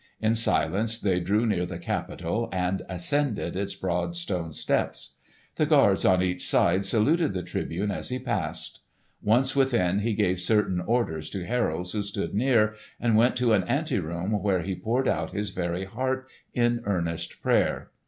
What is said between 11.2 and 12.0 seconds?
to heralds